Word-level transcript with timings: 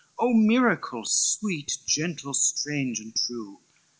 Oh 0.17 0.33
miracle, 0.33 1.05
sweet, 1.05 1.77
gentle, 1.85 2.33
strange 2.33 2.99
and 2.99 3.15
true! 3.15 3.59